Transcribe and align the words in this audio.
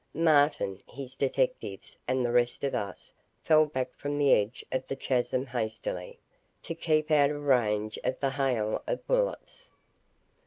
Martin, 0.15 0.81
his 0.87 1.15
detectives, 1.15 1.95
and 2.07 2.25
the 2.25 2.31
rest 2.31 2.63
of 2.63 2.73
us 2.73 3.13
fell 3.43 3.67
back 3.67 3.93
from 3.93 4.17
the 4.17 4.33
edge 4.33 4.65
of 4.71 4.87
the 4.87 4.95
chasm 4.95 5.45
hastily, 5.45 6.17
to 6.63 6.73
keep 6.73 7.11
out 7.11 7.29
of 7.29 7.43
range 7.43 7.99
of 8.03 8.19
the 8.19 8.31
hail 8.31 8.81
of 8.87 9.05
bullets. 9.05 9.69